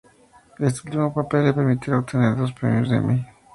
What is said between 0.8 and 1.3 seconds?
último